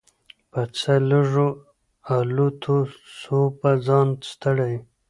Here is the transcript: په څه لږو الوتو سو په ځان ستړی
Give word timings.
په 0.51 0.61
څه 0.77 0.93
لږو 1.09 1.49
الوتو 2.15 2.77
سو 3.19 3.37
په 3.59 3.69
ځان 3.85 4.07
ستړی 4.31 4.73